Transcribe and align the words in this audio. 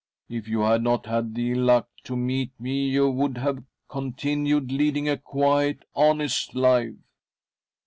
If 0.29 0.47
you 0.47 0.61
had 0.61 0.81
n6t 0.81 1.05
had 1.05 1.35
the 1.35 1.51
ill 1.51 1.61
luck 1.65 1.87
to 2.05 2.15
meet 2.15 2.59
me 2.59 2.89
you 2.89 3.07
would 3.07 3.37
have 3.37 3.63
continued 3.87 4.71
leading 4.71 5.07
a 5.07 5.15
quiet, 5.15 5.83
honest 5.93 6.55
life. 6.55 6.95